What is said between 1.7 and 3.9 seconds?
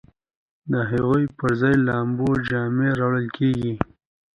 د لامبو جامې راوړل کیږي